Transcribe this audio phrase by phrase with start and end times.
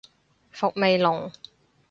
[0.49, 1.31] 伏味濃